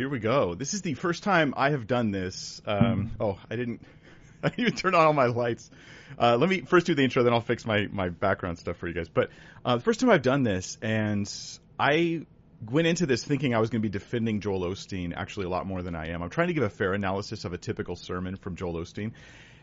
[0.00, 0.54] here we go.
[0.54, 2.62] This is the first time I have done this.
[2.64, 3.82] Um, oh, I didn't.
[4.42, 5.70] I didn't even turn on all my lights.
[6.18, 8.88] Uh, let me first do the intro, then I'll fix my my background stuff for
[8.88, 9.10] you guys.
[9.10, 9.28] But
[9.62, 11.30] uh, the first time I've done this, and
[11.78, 12.22] I
[12.66, 15.66] went into this thinking I was going to be defending Joel Osteen actually a lot
[15.66, 16.22] more than I am.
[16.22, 19.12] I'm trying to give a fair analysis of a typical sermon from Joel Osteen.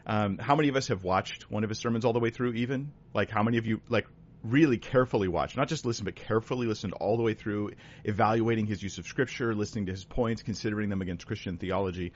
[0.05, 2.54] Um, how many of us have watched one of his sermons all the way through?
[2.54, 4.05] Even like how many of you like
[4.50, 7.71] really carefully watch, not just listen, but carefully listened all the way through,
[8.04, 12.14] evaluating his use of scripture, listening to his points, considering them against Christian theology.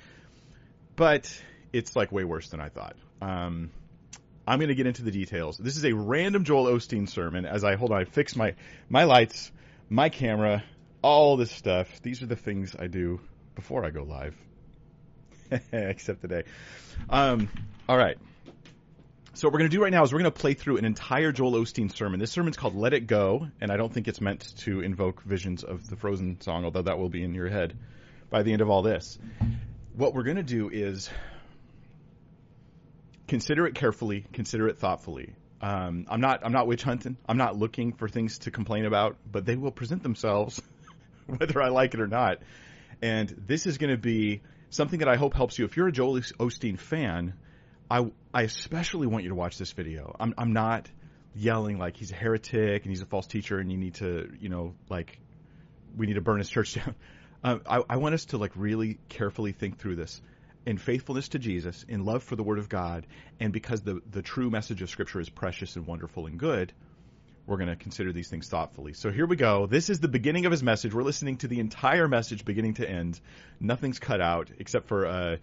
[0.96, 1.32] But
[1.74, 2.96] it's like way worse than I thought.
[3.22, 3.72] Um,
[4.48, 5.58] I'm going to get into the details.
[5.58, 7.46] This is a random Joel Osteen sermon.
[7.46, 8.56] As I hold on, I fix my
[8.90, 9.52] my lights,
[9.90, 10.64] my camera,
[11.02, 12.02] all this stuff.
[12.02, 13.20] These are the things I do
[13.56, 14.36] before I go live,
[15.72, 16.44] except today.
[17.10, 17.50] Um,
[17.88, 18.18] all right.
[19.34, 20.84] So what we're going to do right now is we're going to play through an
[20.84, 22.20] entire Joel Osteen sermon.
[22.20, 25.64] This sermon's called "Let It Go," and I don't think it's meant to invoke visions
[25.64, 27.78] of the Frozen song, although that will be in your head
[28.30, 29.18] by the end of all this.
[29.96, 31.10] What we're going to do is
[33.30, 35.34] consider it carefully, consider it thoughtfully.
[35.62, 37.16] Um, I'm not I'm not witch hunting.
[37.26, 40.62] I'm not looking for things to complain about, but they will present themselves
[41.26, 42.40] whether I like it or not.
[43.02, 45.64] And this is going to be something that I hope helps you.
[45.64, 47.34] If you're a Joel Osteen fan,
[47.92, 50.16] I, I especially want you to watch this video.
[50.18, 50.90] I'm, I'm not
[51.36, 54.48] yelling like he's a heretic and he's a false teacher and you need to, you
[54.48, 55.20] know, like
[55.98, 56.96] we need to burn his church down.
[57.44, 60.22] Uh, I, I want us to like really carefully think through this
[60.66, 63.08] in faithfulness to Jesus, in love for the Word of God,
[63.40, 66.72] and because the, the true message of Scripture is precious and wonderful and good,
[67.48, 68.94] we're going to consider these things thoughtfully.
[68.94, 69.66] So here we go.
[69.66, 70.94] This is the beginning of his message.
[70.94, 73.20] We're listening to the entire message, beginning to end.
[73.60, 75.38] Nothing's cut out except for uh,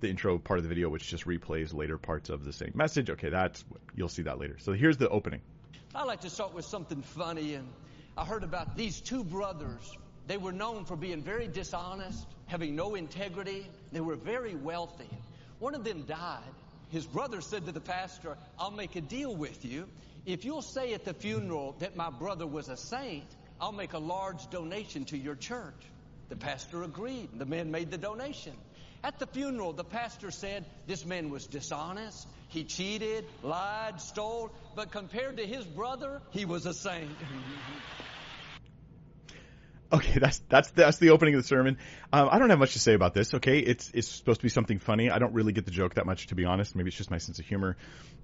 [0.00, 3.10] the intro part of the video, which just replays later parts of the same message.
[3.10, 3.64] Okay, that's
[3.94, 4.56] you'll see that later.
[4.58, 5.40] So here's the opening.
[5.94, 7.68] I like to start with something funny, and
[8.16, 9.96] I heard about these two brothers.
[10.26, 13.66] They were known for being very dishonest, having no integrity.
[13.92, 15.10] They were very wealthy.
[15.58, 16.42] One of them died.
[16.90, 19.86] His brother said to the pastor, I'll make a deal with you.
[20.26, 23.26] If you'll say at the funeral that my brother was a saint,
[23.60, 25.74] I'll make a large donation to your church.
[26.28, 27.28] The pastor agreed.
[27.34, 28.54] The man made the donation.
[29.04, 32.26] At the funeral, the pastor said this man was dishonest.
[32.48, 37.10] He cheated, lied, stole, but compared to his brother, he was a saint.
[39.92, 41.78] Okay, that's that's that's the opening of the sermon.
[42.12, 43.32] Um, I don't have much to say about this.
[43.32, 45.08] Okay, it's it's supposed to be something funny.
[45.08, 46.74] I don't really get the joke that much, to be honest.
[46.74, 47.76] Maybe it's just my sense of humor.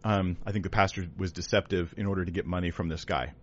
[0.02, 3.34] Um, I think the pastor was deceptive in order to get money from this guy.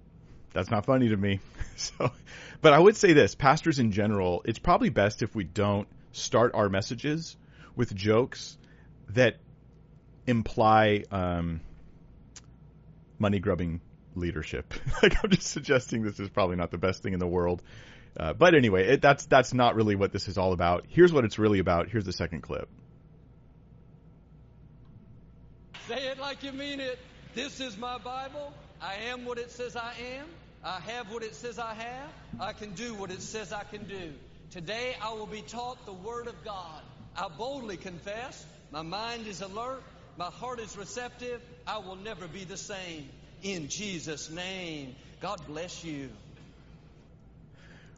[0.52, 1.40] That's not funny to me.
[1.78, 2.12] so,
[2.60, 6.54] but I would say this: pastors in general, it's probably best if we don't start
[6.56, 7.36] our messages
[7.76, 8.58] with jokes
[9.10, 9.38] that
[10.26, 11.62] imply um,
[13.20, 13.82] money grubbing
[14.16, 14.74] leadership.
[15.04, 17.62] like I'm just suggesting this is probably not the best thing in the world.
[18.20, 20.86] Uh, but anyway, it, that's that's not really what this is all about.
[20.90, 21.88] Here's what it's really about.
[21.90, 22.68] Here's the second clip.
[25.88, 27.00] Say it like you mean it.
[27.36, 28.52] This is my Bible.
[28.82, 30.26] I am what it says I am.
[30.64, 32.10] I have what it says I have.
[32.40, 34.12] I can do what it says I can do.
[34.52, 36.82] Today I will be taught the Word of God.
[37.18, 38.46] I boldly confess.
[38.72, 39.84] My mind is alert.
[40.16, 41.42] My heart is receptive.
[41.68, 43.10] I will never be the same.
[43.44, 44.96] In Jesus' name.
[45.20, 46.10] God bless you.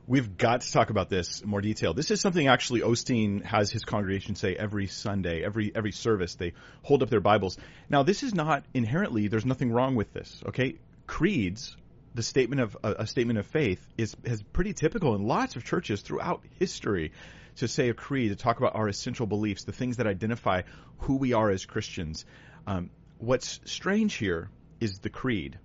[0.07, 1.93] We've got to talk about this in more detail.
[1.93, 6.33] This is something actually Osteen has his congregation say every Sunday, every every service.
[6.33, 7.59] They hold up their Bibles.
[7.91, 9.27] Now, this is not inherently.
[9.27, 10.41] There's nothing wrong with this.
[10.47, 11.77] Okay, creeds,
[12.19, 16.01] the statement of a, statement of faith is is pretty typical in lots of churches
[16.01, 17.13] throughout history.
[17.55, 20.63] To say a creed, to talk about our essential beliefs, the things that identify
[20.99, 22.25] who we are as Christians.
[22.67, 24.49] Um, what's strange here
[24.81, 25.59] is the creed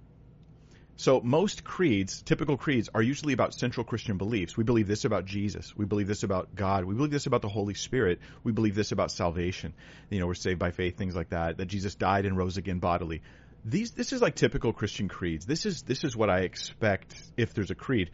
[0.97, 4.57] so most creeds, typical creeds, are usually about central Christian beliefs.
[4.57, 5.77] We believe this about Jesus.
[5.77, 6.85] We believe this about God.
[6.85, 8.21] We believe this about the Holy Spirit.
[8.45, 9.75] We believe this about salvation.
[10.09, 11.57] You know, we're saved by faith, things like that.
[11.57, 13.23] That Jesus died and rose again bodily.
[13.65, 15.47] These, this is like typical Christian creeds.
[15.47, 18.11] This is this is what I expect if there's a creed.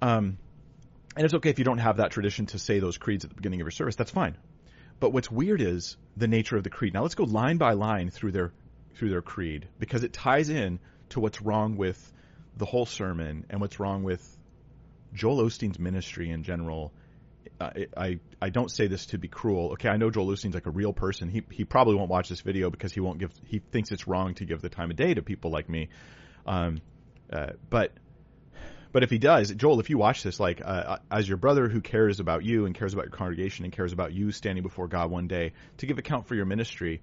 [0.00, 0.38] Um,
[1.16, 3.36] and it's okay if you don't have that tradition to say those creeds at the
[3.36, 3.96] beginning of your service.
[3.96, 4.36] That's fine.
[5.00, 6.94] But what's weird is the nature of the creed.
[6.94, 8.52] Now let's go line by line through their
[8.94, 10.78] through their creed because it ties in
[11.10, 12.12] to what's wrong with
[12.56, 14.36] the whole sermon and what's wrong with
[15.12, 16.92] Joel Osteen's ministry in general.
[17.60, 19.72] I, I don't say this to be cruel.
[19.72, 21.28] Okay, I know Joel Osteen's like a real person.
[21.28, 23.32] He he probably won't watch this video because he won't give.
[23.46, 25.88] He thinks it's wrong to give the time of day to people like me.
[26.46, 26.80] Um,
[27.32, 27.92] uh, but
[28.92, 31.80] but if he does, Joel, if you watch this, like uh, as your brother who
[31.80, 35.10] cares about you and cares about your congregation and cares about you standing before God
[35.10, 37.00] one day to give account for your ministry,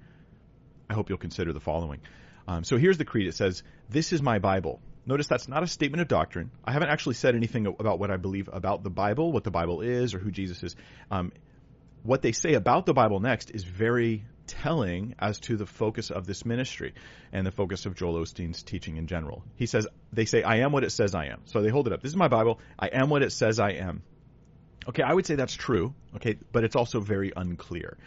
[0.89, 2.01] I hope you'll consider the following.
[2.47, 3.27] Um, so here's the creed.
[3.27, 4.81] It says, This is my Bible.
[5.05, 6.51] Notice that's not a statement of doctrine.
[6.63, 9.81] I haven't actually said anything about what I believe about the Bible, what the Bible
[9.81, 10.75] is, or who Jesus is.
[11.11, 11.33] Um,
[12.03, 16.25] what they say about the Bible next is very telling as to the focus of
[16.25, 16.94] this ministry
[17.31, 19.44] and the focus of Joel Osteen's teaching in general.
[19.55, 21.41] He says, they say, I am what it says I am.
[21.45, 22.01] So they hold it up.
[22.01, 22.59] This is my Bible.
[22.77, 24.03] I am what it says I am.
[24.88, 25.94] Okay, I would say that's true.
[26.15, 27.97] Okay, but it's also very unclear.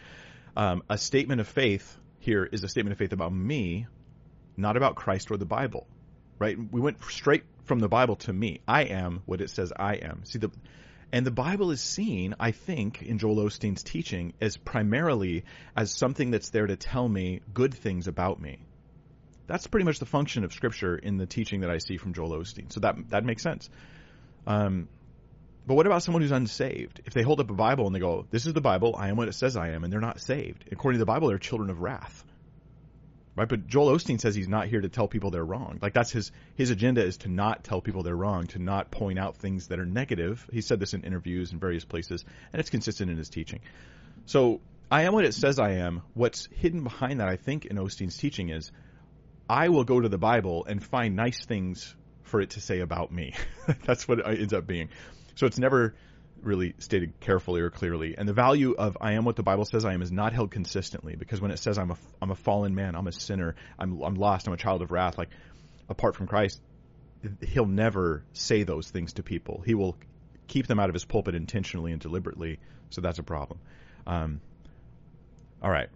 [0.55, 3.87] Um, a statement of faith here is a statement of faith about me,
[4.55, 5.87] not about Christ or the Bible.
[6.39, 6.57] Right?
[6.71, 8.61] We went straight from the Bible to me.
[8.67, 10.23] I am what it says I am.
[10.25, 10.51] See the
[11.11, 15.45] and the Bible is seen, I think, in Joel Osteen's teaching as primarily
[15.75, 18.59] as something that's there to tell me good things about me.
[19.47, 22.31] That's pretty much the function of Scripture in the teaching that I see from Joel
[22.31, 22.71] Osteen.
[22.73, 23.69] So that that makes sense.
[24.45, 24.89] Um,
[25.65, 27.01] but what about someone who's unsaved?
[27.05, 28.93] If they hold up a Bible and they go, "This is the Bible.
[28.97, 31.29] I am what it says I am," and they're not saved, according to the Bible,
[31.29, 32.25] they're children of wrath
[33.37, 33.47] right?
[33.47, 35.79] But Joel Osteen says he's not here to tell people they're wrong.
[35.81, 39.19] Like that's his his agenda is to not tell people they're wrong, to not point
[39.19, 40.45] out things that are negative.
[40.51, 43.61] He said this in interviews in various places, and it's consistent in his teaching.
[44.25, 44.59] So
[44.91, 46.01] I am what it says I am.
[46.15, 48.71] What's hidden behind that, I think, in Osteen's teaching is
[49.49, 53.11] I will go to the Bible and find nice things for it to say about
[53.11, 53.33] me.
[53.85, 54.89] that's what it ends up being.
[55.35, 55.95] So it's never
[56.41, 58.15] really stated carefully or clearly.
[58.17, 60.51] And the value of I am what the Bible says I am is not held
[60.51, 64.01] consistently because when it says I'm a I'm a fallen man, I'm a sinner, I'm
[64.01, 65.29] I'm lost, I'm a child of wrath, like
[65.89, 66.61] apart from Christ,
[67.41, 69.61] he'll never say those things to people.
[69.65, 69.97] He will
[70.47, 72.59] keep them out of his pulpit intentionally and deliberately.
[72.89, 73.59] So that's a problem.
[74.05, 74.41] Um,
[75.61, 75.89] all right.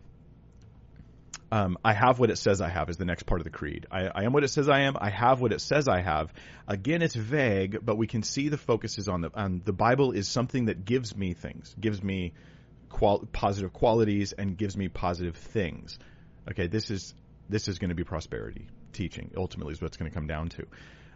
[1.53, 3.85] Um, I have what it says I have is the next part of the creed.
[3.91, 4.95] I, I, am what it says I am.
[4.99, 6.33] I have what it says I have.
[6.65, 10.13] Again, it's vague, but we can see the focus is on the on the Bible
[10.13, 12.33] is something that gives me things, gives me
[12.87, 15.99] qual- positive qualities, and gives me positive things.
[16.49, 17.13] Okay, this is
[17.49, 19.31] this is going to be prosperity teaching.
[19.35, 20.67] Ultimately, is what it's going to come down to.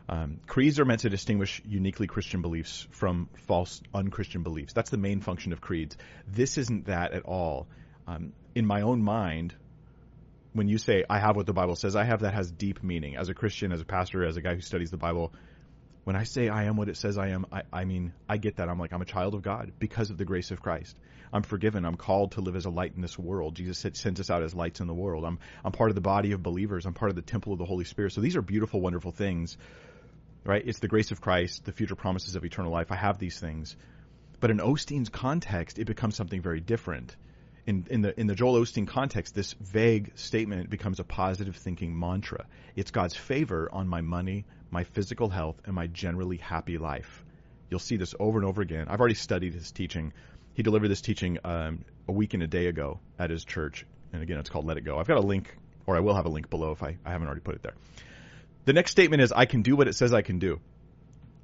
[0.08, 4.74] Um, creeds are meant to distinguish uniquely Christian beliefs from false, unchristian beliefs.
[4.74, 5.98] That's the main function of creeds.
[6.28, 7.68] This isn't that at all.
[8.06, 9.56] Um, in my own mind,
[10.56, 13.18] when you say I have what the Bible says I have, that has deep meaning.
[13.18, 15.34] As a Christian, as a pastor, as a guy who studies the Bible,
[16.06, 18.56] when I say I am what it says I am, I, I mean I get
[18.56, 18.70] that.
[18.70, 20.98] I'm like I'm a child of God because of the grace of Christ.
[21.34, 21.84] I'm forgiven.
[21.84, 23.56] I'm called to live as a light in this world.
[23.56, 25.26] Jesus sends us out as lights in the world.
[25.26, 26.86] I'm I'm part of the body of believers.
[26.86, 28.14] I'm part of the temple of the Holy Spirit.
[28.14, 29.58] So these are beautiful, wonderful things,
[30.46, 30.64] right?
[30.66, 32.94] It's the grace of Christ, the future promises of eternal life.
[32.94, 33.76] I have these things,
[34.40, 37.14] but in Osteen's context, it becomes something very different
[37.68, 41.98] in, in the in the Joel Osteen context, this vague statement becomes a positive thinking
[41.98, 42.46] mantra.
[42.76, 47.24] It's God's favor on my money, my physical health, and my generally happy life.
[47.70, 48.88] You'll see this over and over again.
[48.88, 50.14] I've already studied his teaching.
[50.54, 54.22] He delivered this teaching um, a week and a day ago at his church, and
[54.22, 55.00] again, it's called Let It Go.
[55.00, 55.58] I've got a link,
[55.88, 57.74] or I will have a link below if I, I haven't already put it there.
[58.66, 60.60] The next statement is I can do what it says I can do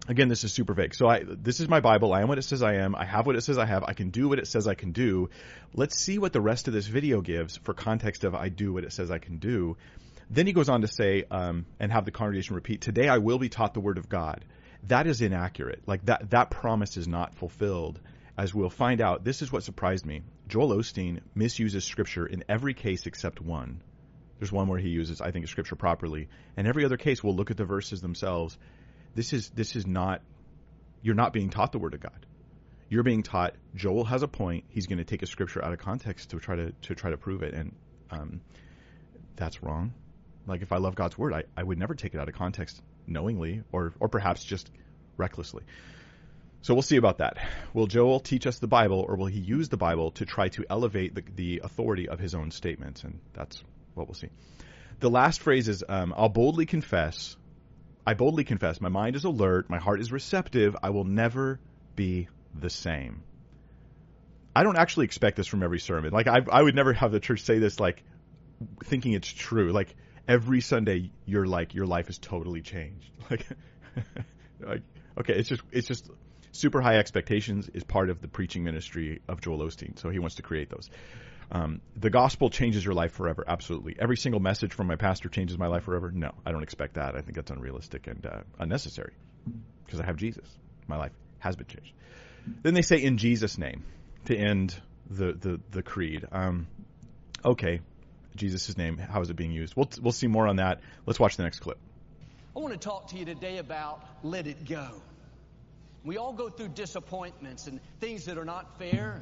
[0.08, 0.96] again, this is super vague.
[0.96, 2.14] So I, this is my Bible.
[2.14, 2.96] I am what it says I am.
[2.96, 3.84] I have what it says I have.
[3.84, 5.30] I can do what it says I can do.
[5.74, 8.84] Let's see what the rest of this video gives for context of I do what
[8.84, 9.78] it says I can do.
[10.30, 13.40] Then he goes on to say, um, and have the congregation repeat, today I will
[13.40, 14.46] be taught the word of God.
[14.88, 15.84] That is inaccurate.
[15.86, 18.00] Like that, that promise is not fulfilled.
[18.38, 20.22] As we'll find out, this is what surprised me.
[20.48, 23.84] Joel Osteen misuses scripture in every case except one.
[24.40, 26.30] There's one where he uses, I think, scripture properly.
[26.58, 28.58] And every other case, we'll look at the verses themselves
[29.16, 30.22] this is this is not
[31.02, 32.26] you're not being taught the word of God.
[32.90, 34.66] You're being taught Joel has a point.
[34.70, 37.18] He's going to take a scripture out of context to try to to try to
[37.18, 37.76] prove it, and
[38.10, 38.42] um,
[39.36, 39.94] that's wrong.
[40.48, 42.82] Like if I love God's word, I, I would never take it out of context
[43.08, 44.70] knowingly or or perhaps just
[45.18, 45.64] recklessly.
[46.64, 47.38] So we'll see about that.
[47.74, 50.64] Will Joel teach us the Bible, or will he use the Bible to try to
[50.70, 53.04] elevate the, the authority of his own statements?
[53.04, 53.64] And that's
[53.96, 54.30] what we'll see.
[55.00, 57.36] The last phrase is, um, "I'll boldly confess
[58.06, 61.60] I boldly confess, my mind is alert, my heart is receptive, I will never
[61.96, 62.28] be
[62.60, 63.24] the same.
[64.56, 66.12] I don't actually expect this from every sermon.
[66.12, 68.04] Like, I, I would never have the church say this, like,
[68.84, 69.72] thinking it's true.
[69.72, 69.96] Like,
[70.28, 73.10] every Sunday, you're like, your life is totally changed.
[73.30, 73.46] Like,
[74.60, 74.82] like,
[75.20, 76.10] okay, it's just, it's just
[76.52, 79.98] super high expectations is part of the preaching ministry of Joel Osteen.
[80.00, 80.90] So he wants to create those.
[81.52, 83.44] Um, the gospel changes your life forever.
[83.46, 83.96] Absolutely.
[84.00, 86.10] Every single message from my pastor changes my life forever.
[86.10, 87.16] No, I don't expect that.
[87.16, 89.14] I think that's unrealistic and uh, unnecessary
[89.86, 90.48] because I have Jesus.
[90.88, 91.94] My life has been changed.
[92.64, 93.84] Then they say in Jesus' name
[94.26, 94.76] to end
[95.10, 96.26] the the the creed.
[96.32, 96.68] Um,
[97.44, 97.82] okay,
[98.36, 98.98] Jesus' name.
[98.98, 99.76] How is it being used?
[99.76, 100.80] We'll we'll see more on that.
[101.06, 101.78] Let's watch the next clip.
[102.56, 104.88] I want to talk to you today about let it go.
[106.04, 109.22] We all go through disappointments and things that are not fair.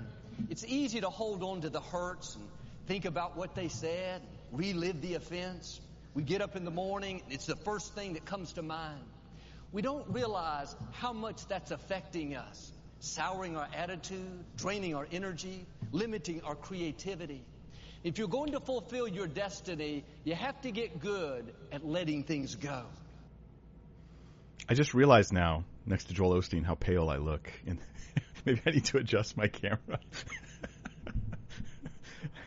[0.50, 2.46] It's easy to hold on to the hurts and
[2.88, 5.79] think about what they said, relive the offense.
[6.13, 9.03] We get up in the morning, it's the first thing that comes to mind.
[9.72, 16.41] We don't realize how much that's affecting us, souring our attitude, draining our energy, limiting
[16.41, 17.43] our creativity.
[18.03, 22.55] If you're going to fulfill your destiny, you have to get good at letting things
[22.55, 22.86] go.
[24.67, 27.51] I just realized now, next to Joel Osteen, how pale I look.
[27.67, 27.77] And
[28.50, 30.00] maybe I need to adjust my camera.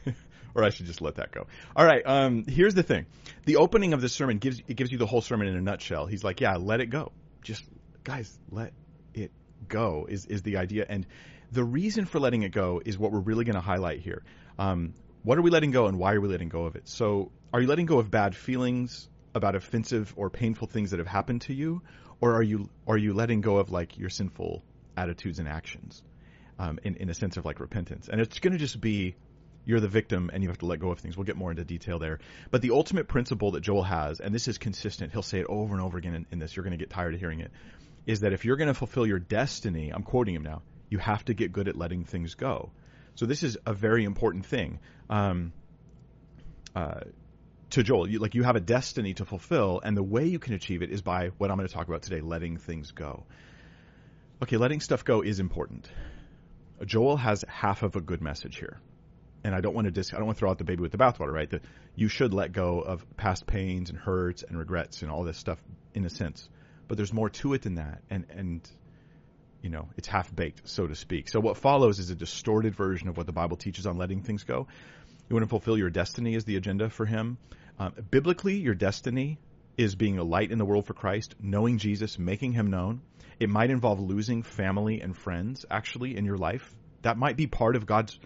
[0.55, 1.47] or I should just let that go.
[1.75, 2.03] All right.
[2.05, 3.07] Um, here's the thing:
[3.45, 6.07] the opening of this sermon gives it gives you the whole sermon in a nutshell.
[6.07, 7.13] He's like, "Yeah, let it go.
[7.43, 7.63] Just
[8.05, 8.73] guys, let
[9.15, 9.31] it
[9.69, 10.87] go." Is is the idea?
[10.89, 11.07] And
[11.51, 14.23] the reason for letting it go is what we're really going to highlight here.
[14.59, 16.89] Um, what are we letting go, and why are we letting go of it?
[16.89, 21.07] So, are you letting go of bad feelings about offensive or painful things that have
[21.07, 21.83] happened to you,
[22.21, 24.63] or are you are you letting go of like your sinful
[24.97, 26.03] attitudes and actions,
[26.59, 28.09] um, in in a sense of like repentance?
[28.09, 29.17] And it's going to just be
[29.65, 31.17] you're the victim and you have to let go of things.
[31.17, 32.19] We'll get more into detail there.
[32.51, 35.75] But the ultimate principle that Joel has, and this is consistent, he'll say it over
[35.75, 37.53] and over again in, in this, you're going to get tired of hearing it,
[38.07, 41.25] is that if you're going to fulfill your destiny, I'm quoting him now, you have
[41.27, 42.73] to get good at letting things go.
[43.15, 44.81] So this is a very important thing.
[45.09, 45.53] Um,
[46.75, 47.01] uh,
[47.71, 50.55] to Joel, you, like you have a destiny to fulfill, and the way you can
[50.55, 53.25] achieve it is by what I'm going to talk about today: letting things go.
[54.43, 55.89] Okay, letting stuff go is important.
[56.85, 58.81] Joel has half of a good message here
[59.45, 60.93] and I don't want to dis- I don't want to throw out the baby with
[60.93, 61.51] the bathwater, right?
[61.51, 61.63] That
[61.95, 65.63] you should let go of past pains and hurts and regrets and all this stuff
[65.95, 66.49] in a sense.
[66.89, 68.69] But there's more to it than that, and and
[69.63, 71.29] you know it's half baked, so to speak.
[71.29, 74.45] So what follows is a distorted version of what the Bible teaches on letting things
[74.45, 74.67] go.
[75.29, 77.39] You want to fulfill your destiny is the agenda for him.
[77.79, 79.39] Um, biblically, your destiny
[79.77, 83.03] is being a light in the world for Christ, knowing Jesus, making him known.
[83.41, 86.75] It might involve losing family and friends actually in your life.
[87.03, 88.19] That might be part of God's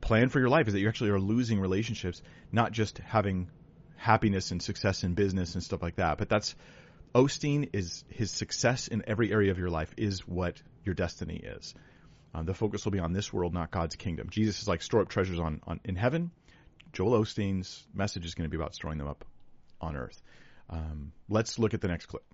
[0.00, 3.48] plan for your life is that you actually are losing relationships, not just having
[3.96, 6.18] happiness and success in business and stuff like that.
[6.18, 6.54] But that's
[7.14, 11.74] Osteen is his success in every area of your life is what your destiny is.
[12.34, 14.28] Um, the focus will be on this world, not God's kingdom.
[14.28, 16.30] Jesus is like store up treasures on, on in heaven.
[16.92, 19.24] Joel Osteen's message is going to be about storing them up
[19.80, 20.20] on earth.
[20.68, 22.24] Um, let's look at the next clip,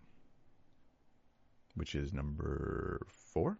[1.75, 3.59] which is number four.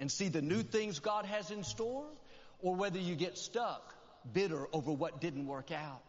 [0.00, 2.06] And see the new things God has in store
[2.60, 3.94] or whether you get stuck
[4.32, 6.02] bitter over what didn't work out.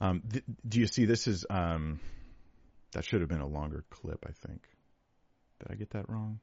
[0.00, 2.00] Um, th- do you see this is um,
[2.92, 4.66] that should have been a longer clip, I think.
[5.60, 6.40] Did I get that wrong?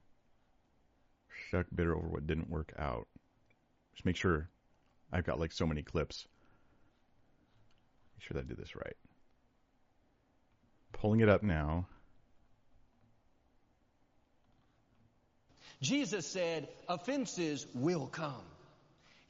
[1.48, 3.08] Stuck bitter over what didn't work out.
[3.94, 4.50] Just make sure
[5.12, 6.25] I've got like so many clips.
[8.22, 8.96] Make sure that I did this right.
[10.94, 11.88] Pulling it up now.
[15.82, 18.44] Jesus said, offenses will come.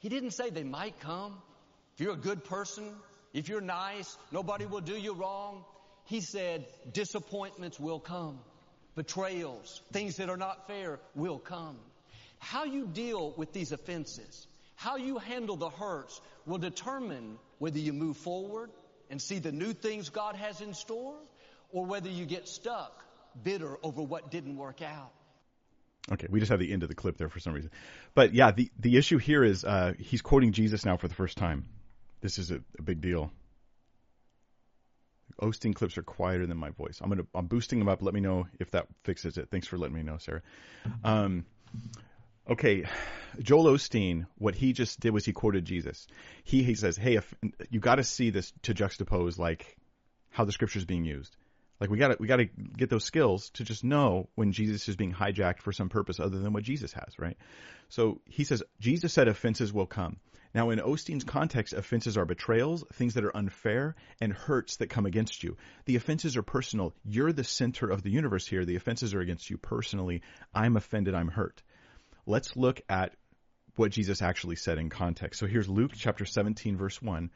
[0.00, 1.38] He didn't say they might come.
[1.94, 2.84] If you're a good person,
[3.32, 5.64] if you're nice, nobody will do you wrong.
[6.04, 8.40] He said, disappointments will come.
[8.94, 11.78] Betrayals, things that are not fair will come.
[12.40, 14.46] How you deal with these offenses,
[14.76, 18.68] how you handle the hurts will determine whether you move forward
[19.12, 21.14] and see the new things God has in store
[21.70, 23.04] or whether you get stuck
[23.44, 25.12] bitter over what didn't work out.
[26.10, 27.70] Okay, we just have the end of the clip there for some reason.
[28.14, 31.36] But yeah, the, the issue here is uh, he's quoting Jesus now for the first
[31.36, 31.66] time.
[32.22, 33.30] This is a, a big deal.
[35.40, 37.00] Osteen clips are quieter than my voice.
[37.02, 38.02] I'm gonna I'm boosting them up.
[38.02, 39.48] Let me know if that fixes it.
[39.50, 40.42] Thanks for letting me know, Sarah.
[41.04, 41.44] Um,
[42.48, 42.84] okay,
[43.38, 46.06] Joel Osteen, what he just did was he quoted Jesus.
[46.44, 47.34] He he says, "Hey, if,
[47.70, 49.76] you got to see this to juxtapose like
[50.30, 51.36] how the scripture is being used."
[51.80, 52.44] Like we got to we got to
[52.76, 56.38] get those skills to just know when Jesus is being hijacked for some purpose other
[56.38, 57.36] than what Jesus has, right?
[57.88, 60.18] So he says Jesus said offenses will come.
[60.54, 65.06] Now in Osteen's context, offenses are betrayals, things that are unfair, and hurts that come
[65.06, 65.56] against you.
[65.86, 66.94] The offenses are personal.
[67.04, 68.64] You're the center of the universe here.
[68.64, 70.22] The offenses are against you personally.
[70.54, 71.14] I'm offended.
[71.14, 71.62] I'm hurt.
[72.26, 73.14] Let's look at
[73.76, 75.40] what Jesus actually said in context.
[75.40, 77.30] So here's Luke chapter 17 verse 1.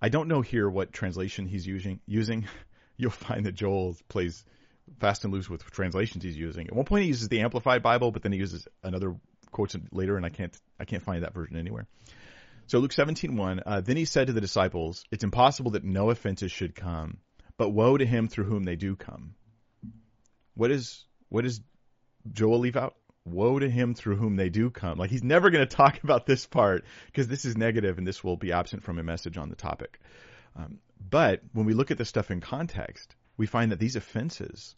[0.00, 2.46] I don't know here what translation he's using using
[2.96, 4.44] you'll find that Joel plays
[4.98, 6.66] fast and loose with translations he's using.
[6.66, 9.16] At one point, he uses the Amplified Bible, but then he uses another
[9.50, 11.86] quotes later, and I can't I can't find that version anywhere.
[12.66, 16.50] So Luke 17:1, uh, then he said to the disciples, "It's impossible that no offenses
[16.52, 17.18] should come,
[17.56, 19.34] but woe to him through whom they do come."
[20.54, 21.60] What is what does
[22.32, 22.96] Joel leave out?
[23.24, 24.98] Woe to him through whom they do come.
[24.98, 28.22] Like he's never going to talk about this part because this is negative and this
[28.22, 30.00] will be absent from a message on the topic.
[30.56, 30.78] Um,
[31.10, 34.76] but when we look at this stuff in context, we find that these offenses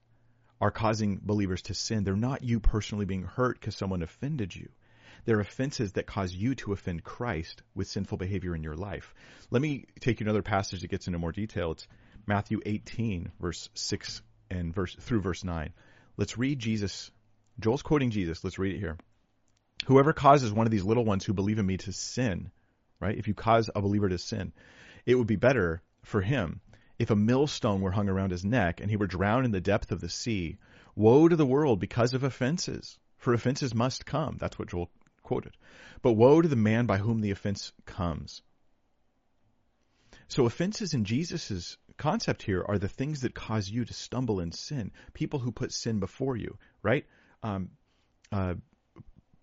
[0.61, 2.05] are causing believers to sin.
[2.05, 4.69] They're not you personally being hurt because someone offended you.
[5.25, 9.15] They're offenses that cause you to offend Christ with sinful behavior in your life.
[9.51, 11.73] Let me take you another passage that gets into more detail.
[11.73, 11.89] It's
[12.27, 15.73] Matthew 18, verse 6 and verse through verse 9.
[16.17, 17.11] Let's read Jesus.
[17.61, 18.43] Joel's quoting Jesus.
[18.43, 18.99] Let's read it here.
[19.87, 22.51] Whoever causes one of these little ones who believe in me to sin,
[23.01, 23.17] right?
[23.17, 24.53] If you cause a believer to sin,
[25.05, 26.61] it would be better for him
[26.99, 29.93] if a millstone were hung around his neck and he were drowned in the depth
[29.93, 30.59] of the sea.
[30.95, 34.37] Woe to the world because of offenses, for offenses must come.
[34.39, 34.91] That's what Joel
[35.23, 35.57] quoted.
[36.03, 38.43] But woe to the man by whom the offense comes.
[40.29, 44.53] So offenses in Jesus' concept here are the things that cause you to stumble in
[44.53, 44.93] sin.
[45.13, 47.05] People who put sin before you, right?
[47.45, 47.71] Um,
[48.33, 48.55] uh,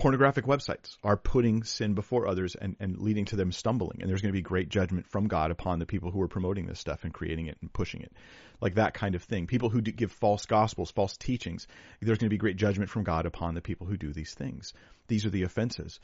[0.02, 4.02] pornographic websites are putting sin before others and, and leading to them stumbling.
[4.02, 6.66] And there's going to be great judgment from God upon the people who are promoting
[6.66, 8.12] this stuff and creating it and pushing it.
[8.60, 9.46] Like that kind of thing.
[9.46, 11.68] People who give false gospels, false teachings,
[12.02, 14.74] there's going to be great judgment from God upon the people who do these things.
[15.08, 16.00] These are the offenses.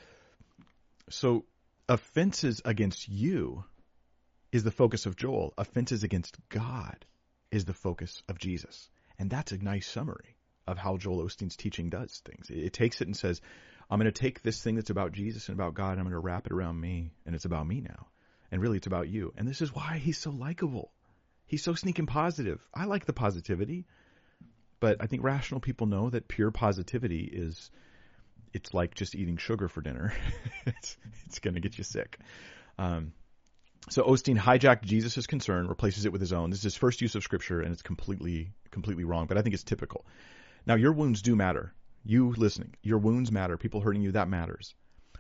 [1.10, 1.46] So
[1.90, 3.64] offenses against you
[4.52, 5.56] is the focus of Joel.
[5.58, 7.04] Offenses against God
[7.50, 8.90] is the focus of Jesus.
[9.18, 10.37] And that's a nice summary
[10.68, 12.50] of how Joel Osteen's teaching does things.
[12.50, 13.42] It takes it and says,
[13.90, 16.14] I'm going to take this thing that's about Jesus and about God and I'm going
[16.14, 18.08] to wrap it around me and it's about me now.
[18.52, 19.34] And really it's about you.
[19.38, 20.92] And this is why he's so likable.
[21.46, 22.62] He's so sneaking positive.
[22.74, 23.86] I like the positivity,
[24.80, 27.72] but I think rational people know that pure positivity is
[28.54, 30.14] it's like just eating sugar for dinner.
[30.66, 32.20] it's it's going to get you sick.
[32.78, 33.14] Um,
[33.90, 36.50] so Osteen hijacked Jesus' concern, replaces it with his own.
[36.50, 39.28] This is his first use of scripture, and it's completely completely wrong.
[39.28, 40.06] But I think it's typical.
[40.68, 41.74] Now your wounds do matter.
[42.04, 43.56] You listening, your wounds matter.
[43.56, 44.76] People hurting you, that matters.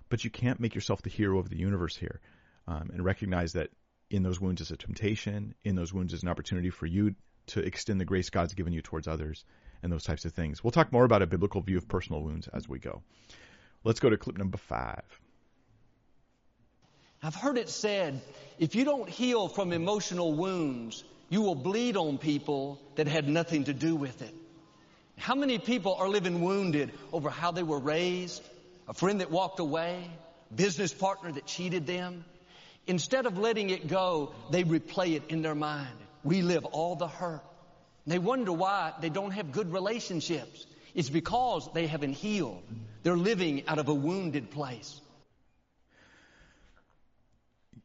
[0.10, 2.20] But you can't make yourself the hero of the universe here
[2.68, 3.70] um, and recognize that
[4.10, 5.56] in those wounds is a temptation.
[5.64, 7.16] In those wounds is an opportunity for you
[7.48, 9.46] to extend the grace God's given you towards others
[9.82, 10.62] and those types of things.
[10.62, 13.02] We'll talk more about a biblical view of personal wounds as we go.
[13.86, 15.06] Let's go to clip number five.
[17.24, 18.22] I've heard it said
[18.60, 23.64] if you don't heal from emotional wounds, you will bleed on people that had nothing
[23.66, 24.36] to do with it.
[25.18, 28.42] How many people are living wounded over how they were raised,
[28.88, 30.10] a friend that walked away,
[30.56, 32.24] business partner that cheated them?
[32.86, 37.44] Instead of letting it go, they replay it in their mind, relive all the hurt.
[38.06, 40.66] They wonder why they don't have good relationships.
[40.94, 42.64] It's because they haven't healed.
[43.04, 45.02] They're living out of a wounded place.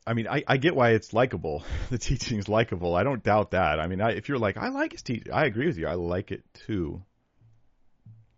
[0.07, 1.65] I mean, I, I get why it's likable.
[1.91, 2.95] The teaching is likable.
[2.95, 3.81] I don't doubt that.
[3.81, 5.89] I mean, I, if you're like, I like his teaching, I agree with you.
[5.89, 7.03] I like it too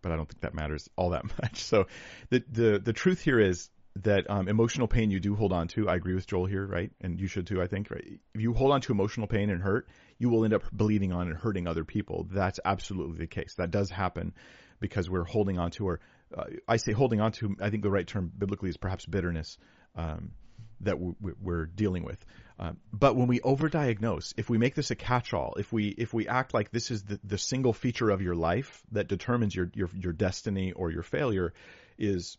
[0.05, 1.63] but I don't think that matters all that much.
[1.63, 1.87] So
[2.29, 3.71] the the the truth here is
[4.03, 5.89] that um, emotional pain you do hold on to.
[5.89, 6.91] I agree with Joel here, right?
[7.01, 7.89] And you should too, I think.
[7.89, 8.19] Right?
[8.35, 9.87] If you hold on to emotional pain and hurt,
[10.19, 12.27] you will end up bleeding on and hurting other people.
[12.31, 13.55] That's absolutely the case.
[13.57, 14.33] That does happen
[14.79, 15.99] because we're holding on to, or
[16.37, 17.55] uh, I say holding on to.
[17.59, 19.57] I think the right term biblically is perhaps bitterness.
[19.95, 20.33] Um,
[20.81, 22.23] that we're dealing with.
[22.57, 26.27] Um, but when we overdiagnose, if we make this a catch-all, if we if we
[26.27, 29.89] act like this is the, the single feature of your life that determines your, your
[29.93, 31.53] your destiny or your failure,
[31.97, 32.37] is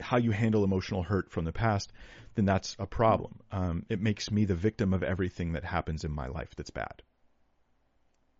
[0.00, 1.92] how you handle emotional hurt from the past,
[2.36, 3.40] then that's a problem.
[3.50, 7.02] Um, it makes me the victim of everything that happens in my life that's bad.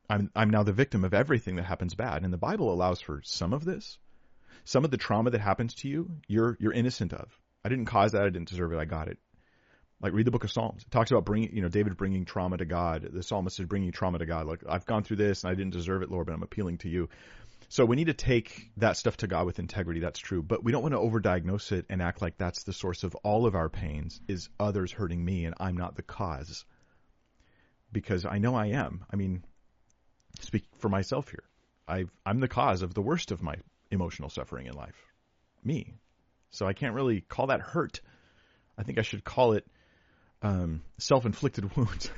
[0.08, 3.22] I'm I'm now the victim of everything that happens bad, and the Bible allows for
[3.24, 3.98] some of this.
[4.64, 7.36] Some of the trauma that happens to you, you're you're innocent of.
[7.64, 8.22] I didn't cause that.
[8.22, 8.78] I didn't deserve it.
[8.78, 9.18] I got it.
[10.00, 10.82] Like read the book of Psalms.
[10.82, 13.08] It talks about bringing, you know, David bringing trauma to God.
[13.12, 14.46] The psalmist is bringing trauma to God.
[14.46, 16.88] Like I've gone through this and I didn't deserve it, Lord, but I'm appealing to
[16.88, 17.08] you.
[17.68, 20.00] So we need to take that stuff to God with integrity.
[20.00, 23.04] That's true, but we don't want to overdiagnose it and act like that's the source
[23.04, 24.20] of all of our pains.
[24.26, 26.64] Is others hurting me and I'm not the cause?
[27.92, 29.04] Because I know I am.
[29.12, 29.44] I mean,
[30.40, 31.44] speak for myself here.
[31.86, 33.56] i I'm the cause of the worst of my
[33.90, 34.96] emotional suffering in life.
[35.62, 35.94] Me.
[36.50, 38.00] So I can't really call that hurt.
[38.78, 39.66] I think I should call it
[40.42, 42.10] um, self-inflicted wounds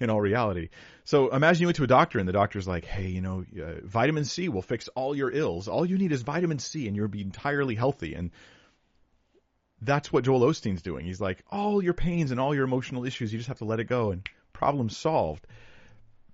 [0.00, 0.68] in all reality.
[1.04, 3.80] So imagine you went to a doctor and the doctor's like, "Hey, you know, uh,
[3.84, 5.68] vitamin C will fix all your ills.
[5.68, 8.30] All you need is vitamin C, and you'll be entirely healthy." And
[9.80, 11.04] that's what Joel Osteen's doing.
[11.04, 13.80] He's like, all your pains and all your emotional issues, you just have to let
[13.80, 15.46] it go, and problem solved.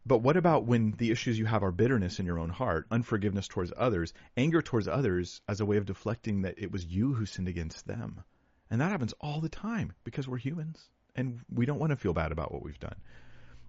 [0.04, 3.48] But what about when the issues you have are bitterness in your own heart, unforgiveness
[3.48, 7.26] towards others, anger towards others as a way of deflecting that it was you who
[7.26, 8.22] sinned against them?
[8.70, 12.12] And that happens all the time because we're humans and we don't want to feel
[12.12, 12.94] bad about what we've done.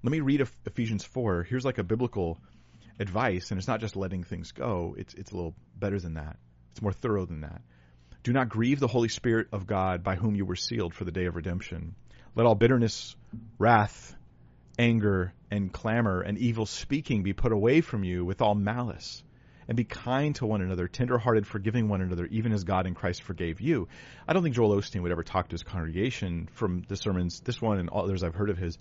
[0.04, 1.44] Let me read Ephesians 4.
[1.44, 2.38] Here's like a biblical
[3.00, 6.38] advice, and it's not just letting things go, it's, it's a little better than that.
[6.72, 7.62] It's more thorough than that.
[8.22, 11.12] Do not grieve the Holy Spirit of God by whom you were sealed for the
[11.12, 11.96] day of redemption.
[12.36, 13.16] Let all bitterness,
[13.58, 14.16] wrath,
[14.78, 19.24] anger and clamor and evil speaking be put away from you with all malice.
[19.70, 23.22] And be kind to one another, tenderhearted, forgiving one another, even as God in Christ
[23.22, 23.88] forgave you.
[24.28, 27.62] I don't think Joel Osteen would ever talk to his congregation from the sermons, this
[27.62, 28.80] one and others I've heard of his,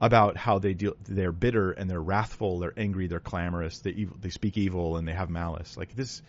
[0.00, 4.16] about how they deal, they're bitter and they're wrathful, they're angry, they're clamorous, they evil,
[4.18, 5.76] they speak evil and they have malice.
[5.76, 6.22] Like this,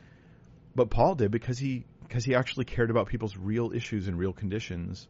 [0.76, 4.34] but Paul did because he because he actually cared about people's real issues and real
[4.34, 5.08] conditions,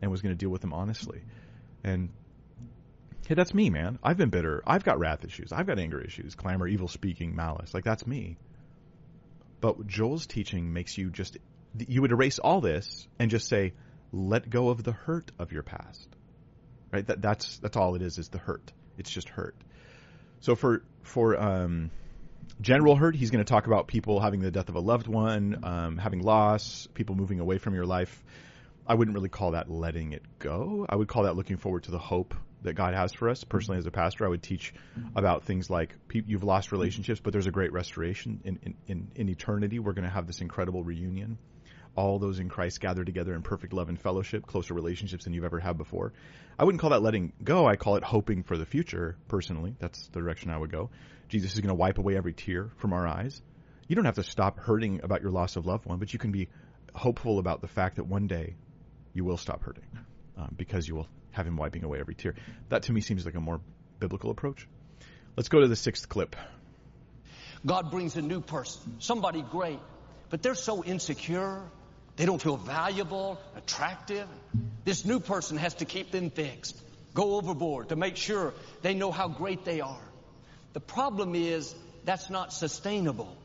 [0.00, 1.20] and was going to deal with them honestly.
[1.82, 2.10] And
[3.30, 3.96] hey, that's me, man.
[4.02, 4.60] I've been bitter.
[4.66, 5.52] I've got wrath issues.
[5.52, 7.72] I've got anger issues, clamor, evil speaking, malice.
[7.72, 8.36] Like that's me.
[9.60, 11.38] But Joel's teaching makes you just
[11.78, 13.74] you would erase all this and just say,
[14.10, 16.08] let go of the hurt of your past.
[16.92, 17.06] Right?
[17.06, 18.72] That that's that's all it is is the hurt.
[18.98, 19.54] It's just hurt.
[20.40, 21.92] So for for um,
[22.60, 25.60] general hurt, he's going to talk about people having the death of a loved one,
[25.62, 28.24] um, having loss, people moving away from your life.
[28.88, 30.84] I wouldn't really call that letting it go.
[30.88, 33.44] I would call that looking forward to the hope that God has for us.
[33.44, 34.72] Personally, as a pastor, I would teach
[35.16, 39.28] about things like you've lost relationships, but there's a great restoration in, in, in, in
[39.28, 39.78] eternity.
[39.78, 41.38] We're going to have this incredible reunion.
[41.96, 45.44] All those in Christ gather together in perfect love and fellowship, closer relationships than you've
[45.44, 46.12] ever had before.
[46.58, 47.66] I wouldn't call that letting go.
[47.66, 49.74] I call it hoping for the future, personally.
[49.78, 50.90] That's the direction I would go.
[51.28, 53.42] Jesus is going to wipe away every tear from our eyes.
[53.88, 56.30] You don't have to stop hurting about your loss of loved one, but you can
[56.30, 56.48] be
[56.94, 58.54] hopeful about the fact that one day
[59.12, 59.84] you will stop hurting
[60.36, 62.34] um, because you will have him wiping away every tear.
[62.68, 63.60] That to me seems like a more
[63.98, 64.66] biblical approach.
[65.36, 66.36] Let's go to the sixth clip.
[67.64, 69.78] God brings a new person, somebody great,
[70.30, 71.60] but they're so insecure.
[72.16, 74.26] They don't feel valuable, attractive.
[74.84, 76.80] This new person has to keep them fixed,
[77.14, 80.00] go overboard to make sure they know how great they are.
[80.72, 83.36] The problem is that's not sustainable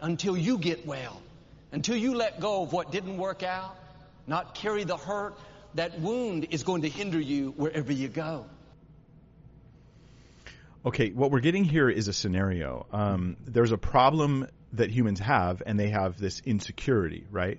[0.00, 1.20] until you get well,
[1.72, 3.76] until you let go of what didn't work out,
[4.26, 5.34] not carry the hurt.
[5.74, 8.46] That wound is going to hinder you wherever you go.
[10.86, 12.86] Okay, what we're getting here is a scenario.
[12.92, 17.58] Um, there's a problem that humans have, and they have this insecurity, right?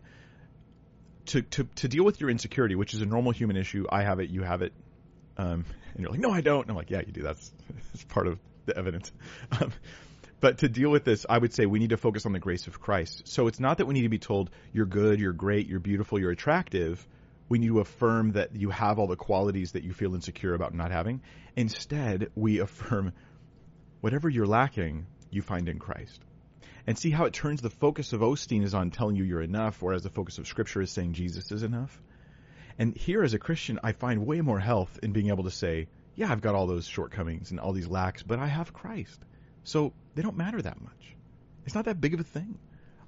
[1.27, 4.19] To, to, to deal with your insecurity, which is a normal human issue, I have
[4.19, 4.73] it, you have it,
[5.37, 6.61] um, and you're like, no, I don't.
[6.61, 7.23] And I'm like, yeah, you do.
[7.23, 7.51] That's,
[7.91, 9.11] that's part of the evidence.
[9.59, 9.71] Um,
[10.39, 12.67] but to deal with this, I would say we need to focus on the grace
[12.67, 13.27] of Christ.
[13.27, 16.19] So it's not that we need to be told you're good, you're great, you're beautiful,
[16.19, 17.05] you're attractive.
[17.47, 20.73] We need to affirm that you have all the qualities that you feel insecure about
[20.73, 21.21] not having.
[21.55, 23.13] Instead, we affirm
[24.01, 26.21] whatever you're lacking, you find in Christ.
[26.87, 29.81] And see how it turns the focus of Osteen is on telling you you're enough,
[29.81, 32.01] whereas the focus of Scripture is saying Jesus is enough.
[32.77, 35.87] And here, as a Christian, I find way more health in being able to say,
[36.15, 39.19] yeah, I've got all those shortcomings and all these lacks, but I have Christ.
[39.63, 41.15] So they don't matter that much.
[41.65, 42.57] It's not that big of a thing.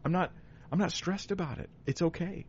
[0.03, 0.31] I'm not
[0.71, 1.69] I'm not stressed about it.
[1.85, 2.45] It's okay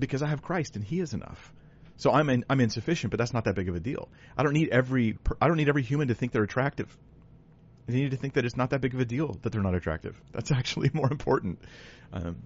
[0.00, 1.52] because I have Christ and he is enough.
[1.96, 4.08] So I'm in, I'm insufficient, but that's not that big of a deal.
[4.36, 6.96] I don't need every I don't need every human to think they're attractive.
[7.86, 9.74] They need to think that it's not that big of a deal that they're not
[9.74, 10.20] attractive.
[10.32, 11.60] That's actually more important.
[12.12, 12.36] Um,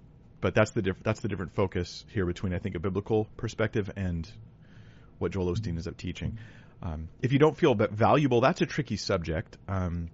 [0.41, 3.89] but that's the diff- that's the different focus here between I think a biblical perspective
[3.95, 4.29] and
[5.17, 6.37] what Joel Osteen is up teaching.
[6.83, 9.57] Um, if you don't feel valuable, that's a tricky subject.
[9.67, 10.09] Um,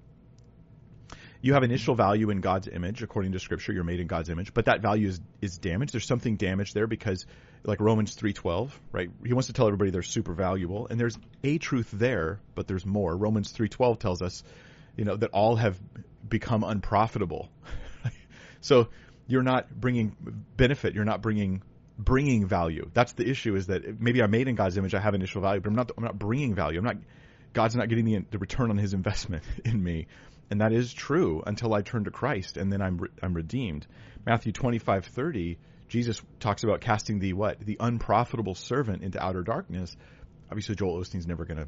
[1.41, 3.73] you have initial value in God's image, according to Scripture.
[3.73, 5.93] You're made in God's image, but that value is is damaged.
[5.93, 7.25] There's something damaged there because,
[7.63, 9.10] like Romans three twelve, right?
[9.25, 12.86] He wants to tell everybody they're super valuable, and there's a truth there, but there's
[12.86, 13.15] more.
[13.15, 14.43] Romans three twelve tells us,
[14.95, 15.80] you know, that all have
[16.27, 17.49] become unprofitable.
[18.62, 18.89] so
[19.27, 20.15] you're not bringing
[20.58, 20.93] benefit.
[20.93, 21.63] You're not bringing
[21.97, 22.89] bringing value.
[22.93, 23.56] That's the issue.
[23.56, 24.93] Is that maybe I'm made in God's image.
[24.93, 25.91] I have initial value, but I'm not.
[25.97, 26.77] I'm not bringing value.
[26.77, 26.97] I'm not.
[27.54, 30.08] God's not getting the, the return on His investment in me,
[30.52, 33.88] and that is true until I turn to Christ, and then I'm re- I'm redeemed.
[34.26, 35.58] Matthew twenty five thirty.
[35.88, 39.96] Jesus talks about casting the what the unprofitable servant into outer darkness.
[40.50, 41.68] Obviously, Joel Osteen's never going to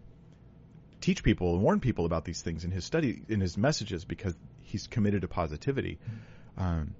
[1.02, 4.36] teach people and warn people about these things in his study in his messages because
[4.62, 5.98] he's committed to positivity.
[6.58, 6.93] Um,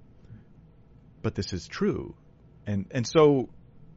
[1.22, 2.14] but this is true
[2.66, 3.48] and and so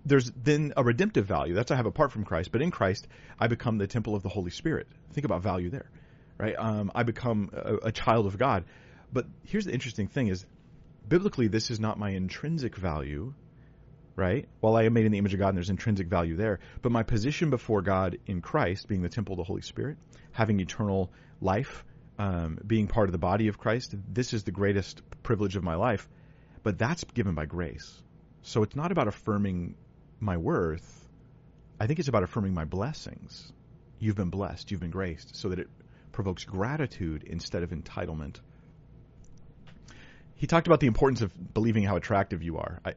[0.06, 1.54] there's then a redemptive value.
[1.54, 3.08] That's I have apart from Christ, but in Christ
[3.40, 4.88] I become the temple of the Holy Spirit.
[5.12, 5.90] Think about value there,
[6.38, 6.56] right?
[6.58, 8.66] Um, I become a, a child of God.
[9.12, 10.46] But here's the interesting thing: is
[11.08, 13.34] biblically this is not my intrinsic value,
[14.16, 14.48] right?
[14.60, 16.92] While I am made in the image of God, and there's intrinsic value there, but
[16.92, 19.98] my position before God in Christ, being the temple of the Holy Spirit,
[20.32, 21.86] having eternal life,
[22.20, 25.76] um, being part of the body of Christ, this is the greatest privilege of my
[25.76, 26.08] life.
[26.64, 28.02] But that's given by grace
[28.48, 29.76] so it's not about affirming
[30.22, 31.10] my worth.
[31.82, 33.52] I think it's about affirming my blessings.
[34.00, 35.70] You've been blessed, you've been graced, so that it
[36.18, 38.38] provokes gratitude instead of entitlement.
[40.34, 42.82] He talked about the importance of believing how attractive you are.
[42.84, 42.96] I,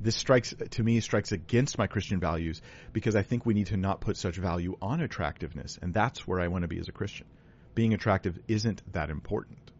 [0.00, 2.60] this strikes to me strikes against my Christian values
[2.92, 6.40] because I think we need to not put such value on attractiveness, and that's where
[6.40, 7.28] I want to be as a Christian.
[7.76, 9.70] Being attractive isn't that important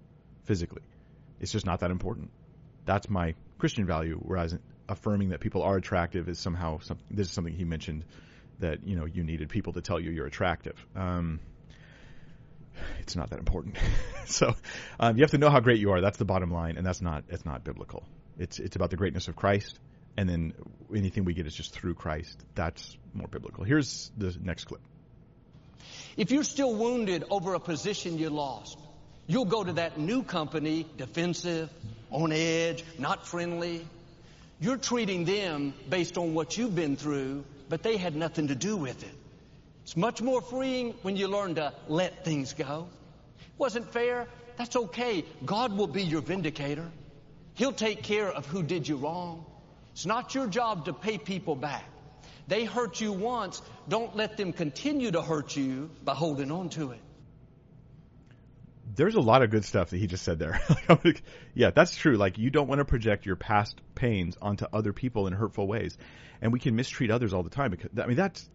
[0.45, 0.83] physically.
[1.41, 2.31] It's just not that important.
[2.85, 4.17] That's my Christian value.
[4.23, 4.57] Whereas
[4.89, 8.05] affirming that people are attractive is somehow some, this is something he mentioned
[8.61, 10.77] that you know you needed people to tell you you're attractive.
[10.95, 11.41] Um,
[13.01, 13.77] it's not that important.
[14.27, 14.55] so
[14.99, 16.01] um, you have to know how great you are.
[16.01, 18.05] That's the bottom line, and that's not it's not biblical.
[18.39, 19.79] It's it's about the greatness of Christ,
[20.17, 20.55] and then
[20.95, 22.39] anything we get is just through Christ.
[22.55, 23.65] That's more biblical.
[23.65, 24.81] Here's the next clip.
[26.17, 28.79] If you're still wounded over a position you lost,
[29.27, 31.71] you'll go to that new company defensive,
[32.11, 33.87] on edge, not friendly.
[34.61, 38.77] You're treating them based on what you've been through, but they had nothing to do
[38.77, 39.15] with it.
[39.91, 42.87] It's much more freeing when you learn to let things go.
[43.41, 44.29] It wasn't fair?
[44.57, 45.25] That's okay.
[45.45, 46.89] God will be your vindicator.
[47.55, 49.45] He'll take care of who did you wrong.
[49.91, 51.83] It's not your job to pay people back.
[52.47, 53.61] They hurt you once.
[53.89, 57.01] Don't let them continue to hurt you by holding on to it.
[58.95, 60.61] There's a lot of good stuff that he just said there.
[61.55, 62.17] yeah, that's true.
[62.17, 65.99] Like, you don't want to project your past pains onto other people in hurtful ways.
[66.41, 68.49] And we can mistreat others all the time because, I mean, that's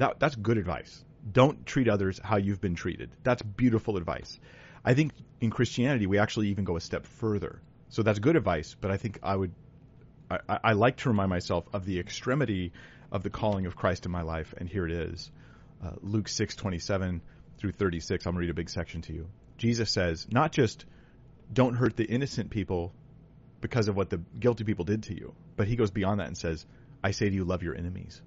[0.00, 1.04] that that's good advice.
[1.30, 3.10] Don't treat others how you've been treated.
[3.22, 4.40] That's beautiful advice.
[4.84, 7.60] I think in Christianity we actually even go a step further.
[7.90, 9.52] So that's good advice, but I think I would
[10.30, 12.72] I, I like to remind myself of the extremity
[13.12, 15.30] of the calling of Christ in my life, and here it is.
[15.84, 17.20] Uh, Luke six twenty seven
[17.58, 18.26] through thirty six.
[18.26, 19.28] I'm gonna read a big section to you.
[19.58, 20.86] Jesus says, not just
[21.52, 22.94] don't hurt the innocent people
[23.60, 26.38] because of what the guilty people did to you, but he goes beyond that and
[26.38, 26.64] says,
[27.04, 28.22] I say to you, love your enemies.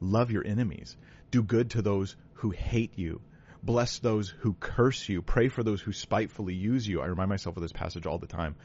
[0.00, 0.96] Love your enemies.
[1.30, 3.20] Do good to those who hate you.
[3.62, 5.22] Bless those who curse you.
[5.22, 7.00] Pray for those who spitefully use you.
[7.00, 8.56] I remind myself of this passage all the time.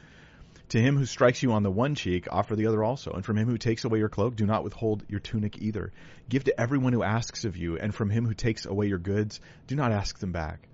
[0.70, 3.12] To him who strikes you on the one cheek, offer the other also.
[3.12, 5.92] And from him who takes away your cloak, do not withhold your tunic either.
[6.28, 7.76] Give to everyone who asks of you.
[7.78, 10.68] And from him who takes away your goods, do not ask them back.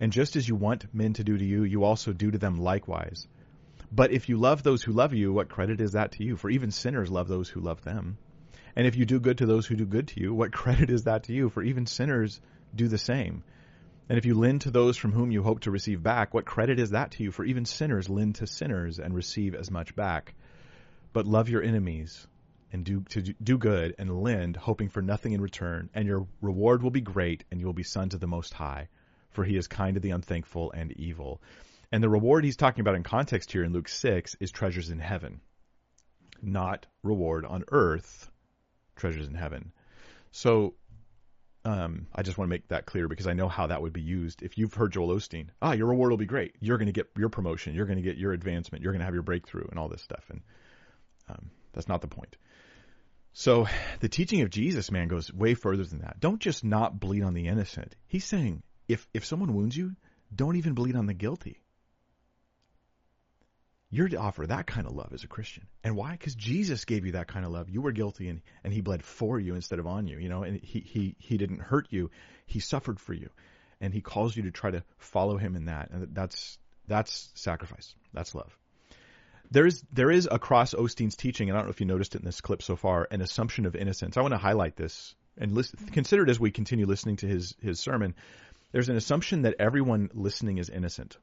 [0.00, 2.58] And just as you want men to do to you, you also do to them
[2.58, 3.26] likewise.
[3.90, 6.36] But if you love those who love you, what credit is that to you?
[6.36, 8.18] For even sinners love those who love them.
[8.76, 11.04] And if you do good to those who do good to you, what credit is
[11.04, 11.48] that to you?
[11.48, 12.40] For even sinners
[12.74, 13.42] do the same.
[14.08, 16.78] And if you lend to those from whom you hope to receive back, what credit
[16.78, 17.32] is that to you?
[17.32, 20.34] For even sinners lend to sinners and receive as much back.
[21.14, 22.26] But love your enemies
[22.70, 26.82] and do to do good and lend, hoping for nothing in return, and your reward
[26.82, 28.88] will be great, and you will be sons of the Most High,
[29.30, 31.40] for He is kind to the unthankful and evil.
[31.90, 34.98] And the reward he's talking about in context here in Luke six is treasures in
[34.98, 35.40] heaven,
[36.42, 38.30] not reward on earth
[38.96, 39.72] treasures in heaven.
[40.32, 40.74] So
[41.64, 44.00] um, I just want to make that clear because I know how that would be
[44.00, 44.42] used.
[44.42, 46.54] If you've heard Joel Osteen, ah, your reward will be great.
[46.60, 47.74] You're going to get your promotion.
[47.74, 48.82] You're going to get your advancement.
[48.82, 50.24] You're going to have your breakthrough and all this stuff.
[50.30, 50.42] And
[51.28, 52.36] um, that's not the point.
[53.32, 53.66] So
[54.00, 56.20] the teaching of Jesus, man, goes way further than that.
[56.20, 57.94] Don't just not bleed on the innocent.
[58.06, 59.96] He's saying if if someone wounds you,
[60.34, 61.60] don't even bleed on the guilty.
[63.96, 65.66] You're to offer that kind of love as a Christian.
[65.82, 66.12] And why?
[66.12, 67.70] Because Jesus gave you that kind of love.
[67.70, 70.42] You were guilty and, and he bled for you instead of on you, you know,
[70.42, 72.10] and he, he, he didn't hurt you.
[72.44, 73.30] He suffered for you.
[73.80, 75.88] And he calls you to try to follow him in that.
[75.90, 77.94] And that's, that's sacrifice.
[78.12, 78.54] That's love.
[79.50, 82.18] There is, there is across Osteen's teaching, and I don't know if you noticed it
[82.18, 84.18] in this clip so far, an assumption of innocence.
[84.18, 87.54] I want to highlight this and listen, consider it as we continue listening to his,
[87.62, 88.14] his sermon.
[88.72, 91.16] There's an assumption that everyone listening is innocent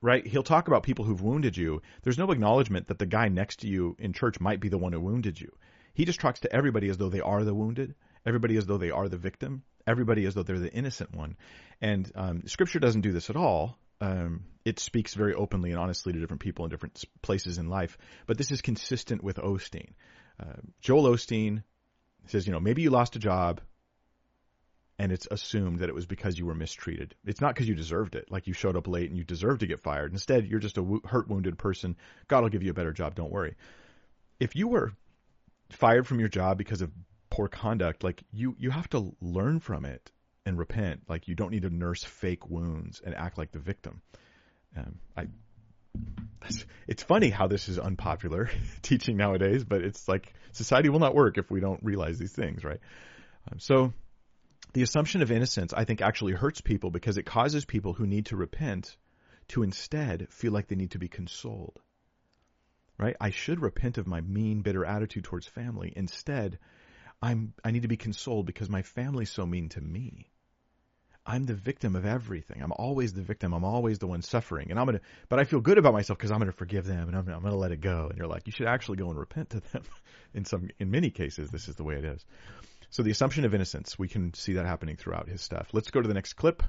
[0.00, 0.26] right?
[0.26, 1.82] He'll talk about people who've wounded you.
[2.02, 4.92] There's no acknowledgement that the guy next to you in church might be the one
[4.92, 5.52] who wounded you.
[5.94, 8.90] He just talks to everybody as though they are the wounded, everybody as though they
[8.90, 11.36] are the victim, everybody as though they're the innocent one.
[11.80, 13.78] And um, Scripture doesn't do this at all.
[14.00, 17.98] Um, it speaks very openly and honestly to different people in different places in life.
[18.26, 19.90] But this is consistent with Osteen.
[20.38, 21.64] Uh, Joel Osteen
[22.26, 23.60] says, you know, maybe you lost a job,
[24.98, 27.14] and it's assumed that it was because you were mistreated.
[27.24, 29.66] It's not because you deserved it, like you showed up late and you deserve to
[29.66, 30.12] get fired.
[30.12, 31.96] Instead, you're just a hurt, wounded person.
[32.26, 33.14] God will give you a better job.
[33.14, 33.54] Don't worry.
[34.40, 34.92] If you were
[35.70, 36.90] fired from your job because of
[37.30, 40.10] poor conduct, like you, you have to learn from it
[40.44, 41.02] and repent.
[41.08, 44.02] Like you don't need to nurse fake wounds and act like the victim.
[44.76, 45.26] Um, I,
[46.88, 48.50] it's funny how this is unpopular
[48.82, 52.64] teaching nowadays, but it's like society will not work if we don't realize these things,
[52.64, 52.80] right?
[53.50, 53.92] Um, so
[54.72, 58.26] the assumption of innocence, I think, actually hurts people because it causes people who need
[58.26, 58.96] to repent
[59.48, 61.80] to instead feel like they need to be consoled.
[62.98, 63.16] Right?
[63.20, 65.92] I should repent of my mean, bitter attitude towards family.
[65.96, 66.58] Instead,
[67.22, 70.30] I'm I need to be consoled because my family's so mean to me.
[71.28, 72.62] I'm the victim of everything.
[72.62, 73.52] I'm always the victim.
[73.52, 74.70] I'm always the one suffering.
[74.70, 77.16] And I'm gonna, but I feel good about myself because I'm gonna forgive them and
[77.16, 78.06] I'm, I'm gonna let it go.
[78.08, 79.82] And you're like, you should actually go and repent to them.
[80.34, 82.24] in some, in many cases, this is the way it is.
[82.90, 85.68] So the assumption of innocence, we can see that happening throughout his stuff.
[85.72, 86.62] Let's go to the next clip,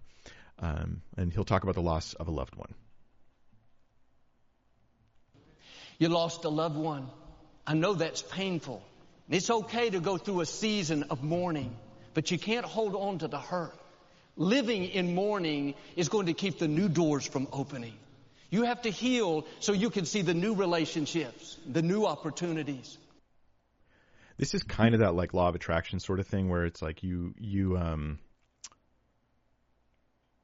[0.59, 2.73] um, and he'll talk about the loss of a loved one.
[5.97, 7.07] You lost a loved one.
[7.65, 8.83] I know that's painful.
[9.29, 11.75] It's okay to go through a season of mourning,
[12.13, 13.77] but you can't hold on to the hurt.
[14.35, 17.93] Living in mourning is going to keep the new doors from opening.
[18.49, 22.97] You have to heal so you can see the new relationships, the new opportunities.
[24.39, 27.03] This is kind of that like law of attraction sort of thing where it's like
[27.03, 28.19] you you um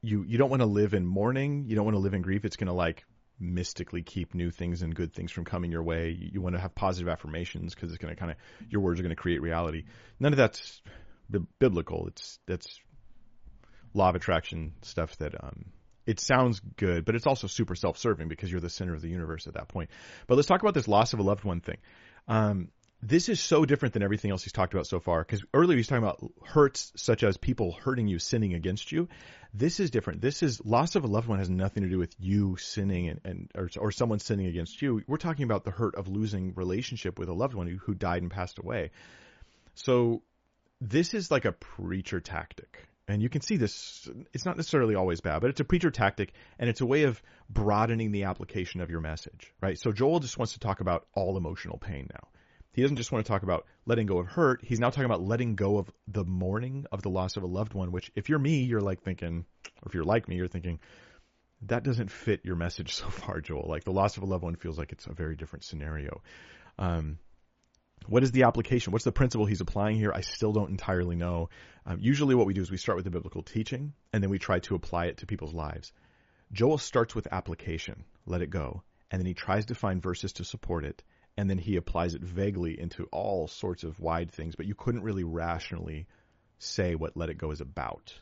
[0.02, 2.44] you you don't want to live in mourning, you don't want to live in grief.
[2.44, 3.06] It's going to like
[3.40, 6.10] mystically keep new things and good things from coming your way.
[6.10, 8.36] You, you want to have positive affirmations because it's going to kind of
[8.68, 9.84] your words are going to create reality.
[10.20, 10.82] None of that's
[11.30, 12.06] b- biblical.
[12.08, 12.78] It's that's
[13.94, 15.64] law of attraction stuff that um
[16.04, 19.46] it sounds good, but it's also super self-serving because you're the center of the universe
[19.46, 19.88] at that point.
[20.26, 21.78] But let's talk about this loss of a loved one thing.
[22.28, 22.68] Um,
[23.06, 25.20] this is so different than everything else he's talked about so far.
[25.20, 29.08] Because earlier he's talking about hurts such as people hurting you, sinning against you.
[29.54, 30.20] This is different.
[30.20, 33.20] This is loss of a loved one has nothing to do with you sinning and,
[33.24, 35.02] and or, or someone sinning against you.
[35.06, 38.22] We're talking about the hurt of losing relationship with a loved one who, who died
[38.22, 38.90] and passed away.
[39.74, 40.22] So
[40.80, 42.88] this is like a preacher tactic.
[43.06, 46.32] And you can see this, it's not necessarily always bad, but it's a preacher tactic
[46.58, 49.78] and it's a way of broadening the application of your message, right?
[49.78, 52.28] So Joel just wants to talk about all emotional pain now.
[52.76, 54.62] He doesn't just want to talk about letting go of hurt.
[54.62, 57.72] He's now talking about letting go of the mourning of the loss of a loved
[57.72, 60.78] one, which if you're me, you're like thinking, or if you're like me, you're thinking,
[61.62, 63.66] that doesn't fit your message so far, Joel.
[63.66, 66.20] Like the loss of a loved one feels like it's a very different scenario.
[66.78, 67.18] Um,
[68.04, 68.92] what is the application?
[68.92, 70.12] What's the principle he's applying here?
[70.14, 71.48] I still don't entirely know.
[71.86, 74.38] Um, usually, what we do is we start with the biblical teaching and then we
[74.38, 75.94] try to apply it to people's lives.
[76.52, 80.44] Joel starts with application, let it go, and then he tries to find verses to
[80.44, 81.02] support it
[81.36, 85.02] and then he applies it vaguely into all sorts of wide things, but you couldn't
[85.02, 86.06] really rationally
[86.58, 88.14] say what Let It Go is about.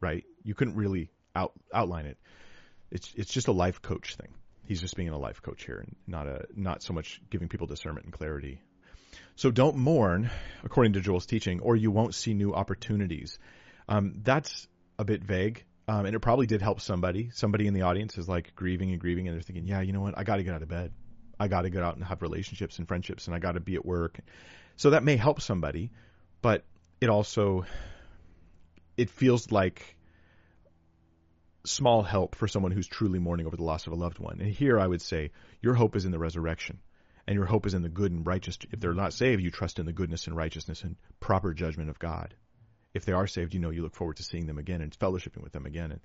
[0.00, 0.24] Right?
[0.44, 2.18] You couldn't really out, outline it.
[2.90, 4.32] It's it's just a life coach thing.
[4.64, 7.66] He's just being a life coach here, and not a not so much giving people
[7.66, 8.60] discernment and clarity.
[9.36, 10.30] So don't mourn,
[10.64, 13.38] according to Joel's teaching, or you won't see new opportunities.
[13.88, 15.64] Um, that's a bit vague.
[15.86, 17.30] Um, and it probably did help somebody.
[17.32, 20.02] Somebody in the audience is like grieving and grieving, and they're thinking, "Yeah, you know
[20.02, 20.18] what?
[20.18, 20.92] I got to get out of bed.
[21.38, 23.74] I got to get out and have relationships and friendships and I got to be
[23.74, 24.18] at work.
[24.76, 25.90] So that may help somebody,
[26.42, 26.64] but
[27.00, 27.64] it also
[28.96, 29.96] it feels like
[31.64, 34.40] small help for someone who's truly mourning over the loss of a loved one.
[34.40, 36.80] And here I would say your hope is in the resurrection
[37.26, 38.58] and your hope is in the good and righteous.
[38.72, 41.98] If they're not saved, you trust in the goodness and righteousness and proper judgment of
[41.98, 42.34] God.
[42.94, 45.42] If they are saved, you know you look forward to seeing them again and fellowshipping
[45.42, 45.92] with them again.
[45.92, 46.00] And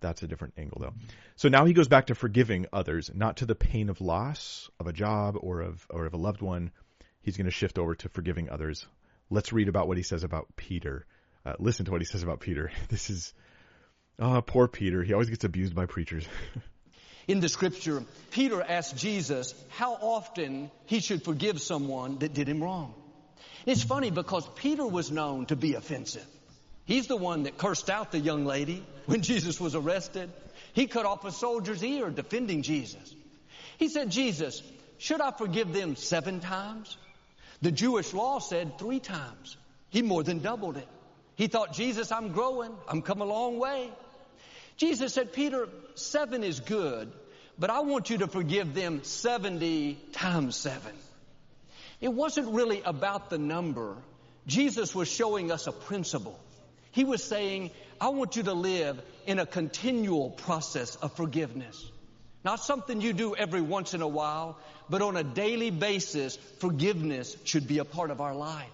[0.00, 0.94] that's a different angle, though.
[1.36, 4.86] So now he goes back to forgiving others, not to the pain of loss of
[4.86, 6.70] a job or of or of a loved one.
[7.22, 8.86] He's going to shift over to forgiving others.
[9.30, 11.06] Let's read about what he says about Peter.
[11.46, 12.70] Uh, listen to what he says about Peter.
[12.88, 13.34] This is,
[14.18, 15.02] oh, poor Peter.
[15.02, 16.26] He always gets abused by preachers.
[17.26, 22.62] In the scripture, Peter asked Jesus how often he should forgive someone that did him
[22.62, 22.94] wrong.
[23.64, 26.26] It's funny because Peter was known to be offensive.
[26.84, 30.30] He's the one that cursed out the young lady when Jesus was arrested.
[30.72, 33.14] He cut off a soldier's ear defending Jesus.
[33.78, 34.62] He said, Jesus,
[34.98, 36.96] should I forgive them seven times?
[37.62, 39.56] The Jewish law said three times.
[39.90, 40.88] He more than doubled it.
[41.36, 42.72] He thought, Jesus, I'm growing.
[42.88, 43.90] I'm come a long way.
[44.76, 47.12] Jesus said, Peter, seven is good,
[47.58, 50.92] but I want you to forgive them 70 times seven.
[52.00, 53.96] It wasn't really about the number.
[54.46, 56.38] Jesus was showing us a principle.
[56.94, 61.90] He was saying, I want you to live in a continual process of forgiveness.
[62.44, 64.56] Not something you do every once in a while,
[64.88, 68.70] but on a daily basis, forgiveness should be a part of our life.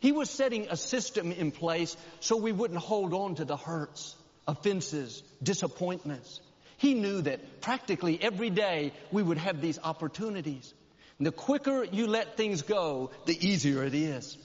[0.00, 4.16] He was setting a system in place so we wouldn't hold on to the hurts,
[4.48, 6.40] offenses, disappointments.
[6.78, 10.72] He knew that practically every day we would have these opportunities.
[11.18, 14.38] And the quicker you let things go, the easier it is.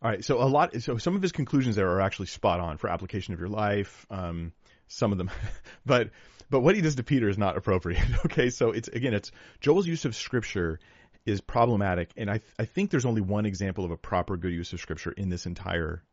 [0.00, 2.76] All right, so a lot, so some of his conclusions there are actually spot on
[2.76, 4.06] for application of your life.
[4.10, 4.52] Um,
[4.86, 5.30] some of them,
[5.86, 6.10] but
[6.50, 8.02] but what he does to Peter is not appropriate.
[8.26, 10.78] Okay, so it's again, it's Joel's use of scripture
[11.26, 14.72] is problematic, and I I think there's only one example of a proper good use
[14.72, 16.04] of scripture in this entire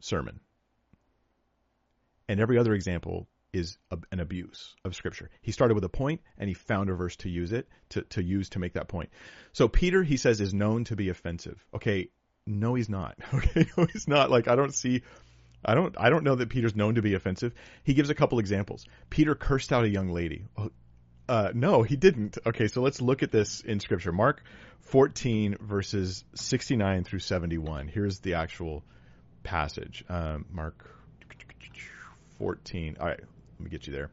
[0.00, 0.38] sermon,
[2.28, 5.30] and every other example is a, an abuse of scripture.
[5.42, 8.22] He started with a point and he found a verse to use it to to
[8.22, 9.10] use to make that point.
[9.52, 11.64] So Peter, he says, is known to be offensive.
[11.74, 12.08] Okay,
[12.46, 13.16] no, he's not.
[13.34, 14.30] Okay, no, he's not.
[14.30, 15.02] Like I don't see.
[15.64, 15.94] I don't.
[15.98, 17.54] I don't know that Peter's known to be offensive.
[17.84, 18.86] He gives a couple examples.
[19.10, 20.44] Peter cursed out a young lady.
[20.56, 20.70] Oh,
[21.28, 22.38] uh, no, he didn't.
[22.44, 24.12] Okay, so let's look at this in Scripture.
[24.12, 24.42] Mark
[24.80, 27.88] 14 verses 69 through 71.
[27.88, 28.82] Here's the actual
[29.42, 30.04] passage.
[30.08, 30.90] Um, Mark
[32.38, 32.96] 14.
[33.00, 34.10] All right, let me get you there.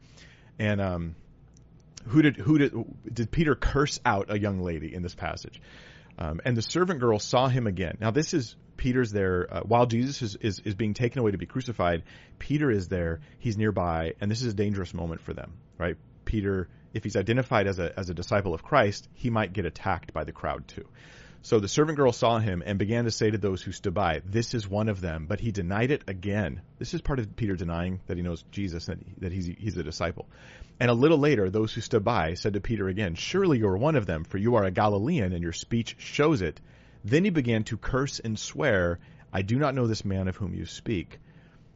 [0.58, 1.16] And um,
[2.06, 2.72] who did who did
[3.12, 5.60] did Peter curse out a young lady in this passage?
[6.20, 7.96] Um, and the servant girl saw him again.
[8.00, 11.38] Now this is Peter's there uh, while Jesus is, is is being taken away to
[11.38, 12.02] be crucified.
[12.38, 13.20] Peter is there.
[13.38, 15.96] He's nearby, and this is a dangerous moment for them, right?
[16.24, 20.12] Peter, if he's identified as a as a disciple of Christ, he might get attacked
[20.12, 20.86] by the crowd too.
[21.42, 24.20] So the servant girl saw him and began to say to those who stood by,
[24.24, 25.26] This is one of them.
[25.26, 26.60] But he denied it again.
[26.78, 29.82] This is part of Peter denying that he knows Jesus, that, that he's, he's a
[29.82, 30.28] disciple.
[30.78, 33.76] And a little later, those who stood by said to Peter again, Surely you are
[33.76, 36.60] one of them, for you are a Galilean, and your speech shows it.
[37.04, 38.98] Then he began to curse and swear,
[39.32, 41.18] I do not know this man of whom you speak.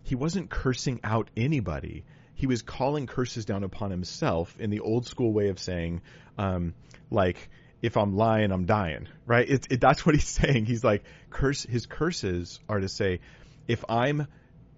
[0.02, 2.04] He wasn't cursing out anybody.
[2.34, 6.02] He was calling curses down upon himself in the old school way of saying,
[6.36, 6.74] um,
[7.10, 7.48] like,
[7.84, 9.46] if I'm lying, I'm dying, right?
[9.46, 10.64] It, it, that's what he's saying.
[10.64, 13.20] He's like, curse, his curses are to say,
[13.68, 14.26] if I'm,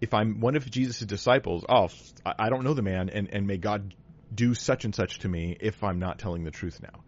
[0.00, 1.88] if I'm one of Jesus' disciples, oh,
[2.24, 3.94] I don't know the man, and, and may God
[4.34, 7.04] do such and such to me if I'm not telling the truth now.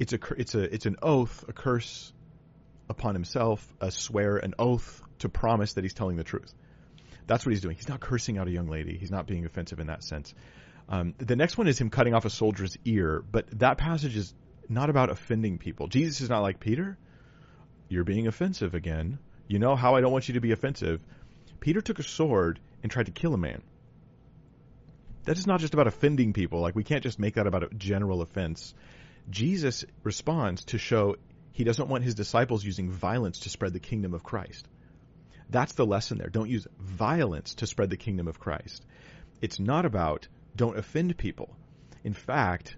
[0.00, 2.12] It's a, it's a, it's an oath, a curse
[2.90, 6.52] upon himself, a swear, an oath to promise that he's telling the truth.
[7.28, 7.76] That's what he's doing.
[7.76, 8.98] He's not cursing out a young lady.
[8.98, 10.34] He's not being offensive in that sense.
[10.88, 14.34] Um, the next one is him cutting off a soldier's ear, but that passage is
[14.68, 15.88] not about offending people.
[15.88, 16.98] Jesus is not like Peter.
[17.88, 19.18] You're being offensive again.
[19.48, 21.02] You know how I don't want you to be offensive.
[21.60, 23.62] Peter took a sword and tried to kill a man.
[25.24, 26.60] That is not just about offending people.
[26.60, 28.74] Like we can't just make that about a general offense.
[29.28, 31.16] Jesus responds to show
[31.52, 34.68] he doesn't want his disciples using violence to spread the kingdom of Christ.
[35.48, 36.28] That's the lesson there.
[36.28, 38.84] Don't use violence to spread the kingdom of Christ.
[39.40, 41.56] It's not about don't offend people.
[42.04, 42.76] In fact,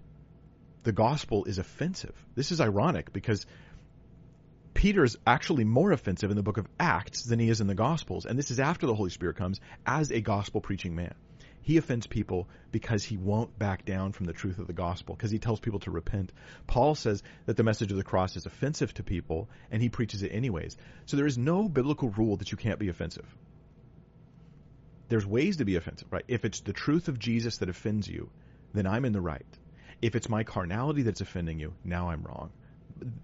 [0.83, 2.15] the gospel is offensive.
[2.35, 3.45] This is ironic because
[4.73, 7.75] Peter is actually more offensive in the book of Acts than he is in the
[7.75, 8.25] Gospels.
[8.25, 11.13] And this is after the Holy Spirit comes as a gospel preaching man.
[11.61, 15.31] He offends people because he won't back down from the truth of the gospel, because
[15.31, 16.31] he tells people to repent.
[16.65, 20.23] Paul says that the message of the cross is offensive to people, and he preaches
[20.23, 20.77] it anyways.
[21.05, 23.27] So there is no biblical rule that you can't be offensive.
[25.09, 26.25] There's ways to be offensive, right?
[26.27, 28.29] If it's the truth of Jesus that offends you,
[28.73, 29.45] then I'm in the right.
[30.01, 32.51] If it's my carnality that's offending you, now I'm wrong.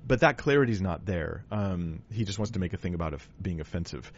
[0.08, 1.46] But that clarity is not there.
[1.52, 4.12] Um, he just wants to make a thing about being offensive.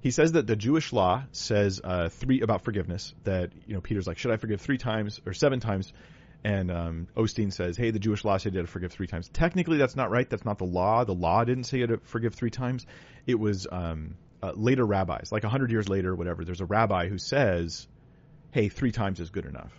[0.00, 3.14] He says that the Jewish law says uh, three about forgiveness.
[3.24, 5.92] That you know, Peter's like, should I forgive three times or seven times?
[6.44, 9.28] And um, Osteen says, hey, the Jewish law said you had to forgive three times.
[9.28, 10.28] Technically, that's not right.
[10.28, 11.04] That's not the law.
[11.04, 12.86] The law didn't say you had to forgive three times.
[13.26, 16.44] It was um, uh, later rabbis, like a hundred years later, whatever.
[16.44, 17.88] There's a rabbi who says,
[18.52, 19.72] hey, three times is good enough.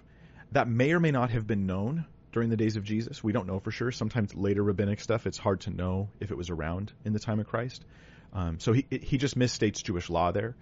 [0.51, 3.23] That may or may not have been known during the days of Jesus.
[3.23, 3.91] We don't know for sure.
[3.91, 7.39] Sometimes later rabbinic stuff, it's hard to know if it was around in the time
[7.39, 7.83] of Christ.
[8.33, 10.55] Um, so he he just misstates Jewish law there.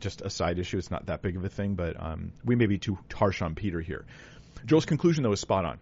[0.00, 0.78] Just a side issue.
[0.78, 3.54] It's not that big of a thing, but um, we may be too harsh on
[3.54, 4.04] Peter here.
[4.64, 5.78] Joel's conclusion though is spot on.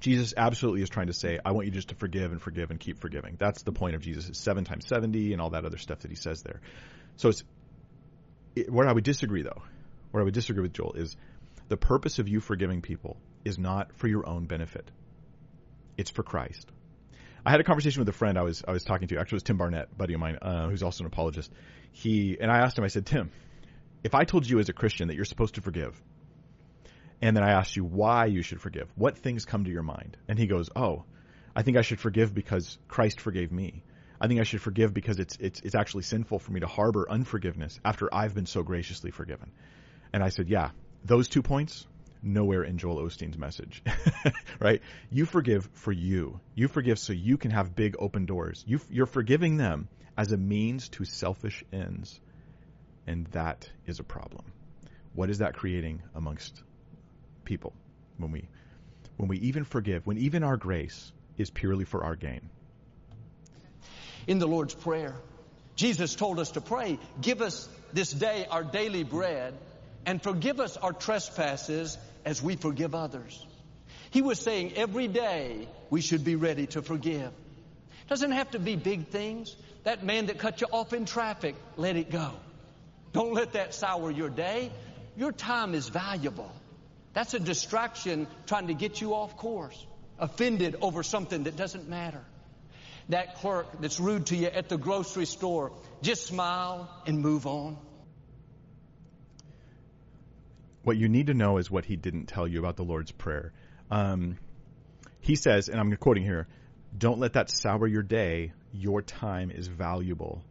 [0.00, 2.80] Jesus absolutely is trying to say, I want you just to forgive and forgive and
[2.80, 3.36] keep forgiving.
[3.38, 4.36] That's the point of Jesus.
[4.36, 6.60] Seven times seventy and all that other stuff that he says there.
[7.16, 7.44] So it's
[8.56, 9.62] it, where I would disagree though.
[10.10, 11.16] Where I would disagree with Joel is
[11.68, 14.90] the purpose of you forgiving people is not for your own benefit.
[15.96, 16.70] It's for Christ.
[17.44, 19.18] I had a conversation with a friend I was I was talking to.
[19.18, 21.52] Actually, it was Tim Barnett, buddy of mine, uh, who's also an apologist.
[21.90, 22.84] He and I asked him.
[22.84, 23.30] I said, Tim,
[24.04, 26.00] if I told you as a Christian that you're supposed to forgive,
[27.20, 30.16] and then I asked you why you should forgive, what things come to your mind?
[30.28, 31.04] And he goes, Oh,
[31.54, 33.82] I think I should forgive because Christ forgave me.
[34.20, 37.06] I think I should forgive because it's it's it's actually sinful for me to harbor
[37.10, 39.50] unforgiveness after I've been so graciously forgiven.
[40.12, 40.70] And I said, Yeah,
[41.04, 41.86] those two points
[42.22, 43.82] nowhere in Joel Osteen's message,
[44.60, 44.80] right?
[45.10, 46.40] You forgive for you.
[46.54, 48.64] You forgive so you can have big open doors.
[48.66, 52.20] You, you're forgiving them as a means to selfish ends.
[53.06, 54.44] And that is a problem.
[55.14, 56.62] What is that creating amongst
[57.44, 57.72] people
[58.18, 58.48] when we,
[59.16, 62.48] when we even forgive, when even our grace is purely for our gain?
[64.26, 65.14] In the Lord's Prayer,
[65.74, 69.54] Jesus told us to pray, give us this day our daily bread
[70.06, 73.46] and forgive us our trespasses as we forgive others.
[74.10, 77.30] He was saying every day we should be ready to forgive.
[78.08, 79.56] Doesn't have to be big things.
[79.84, 82.32] That man that cut you off in traffic, let it go.
[83.12, 84.70] Don't let that sour your day.
[85.16, 86.52] Your time is valuable.
[87.14, 89.86] That's a distraction trying to get you off course.
[90.18, 92.22] Offended over something that doesn't matter.
[93.08, 97.76] That clerk that's rude to you at the grocery store, just smile and move on.
[100.84, 103.52] What you need to know is what he didn't tell you about the Lord's Prayer.
[103.90, 104.38] Um,
[105.20, 106.48] he says, and I'm quoting here,
[106.96, 108.52] don't let that sour your day.
[108.72, 110.42] Your time is valuable.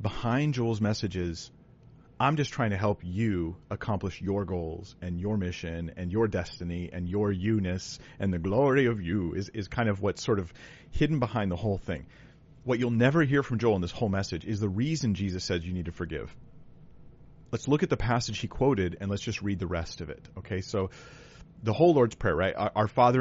[0.00, 1.50] Behind Joel's messages,
[2.18, 6.90] I'm just trying to help you accomplish your goals and your mission and your destiny
[6.92, 10.52] and your you-ness and the glory of you is, is kind of what's sort of
[10.92, 12.06] hidden behind the whole thing.
[12.62, 15.66] What you'll never hear from Joel in this whole message is the reason Jesus says
[15.66, 16.34] you need to forgive.
[17.54, 20.28] Let's look at the passage he quoted and let's just read the rest of it.
[20.38, 20.90] Okay, so
[21.62, 22.52] the whole Lord's Prayer, right?
[22.52, 23.12] Our, our Father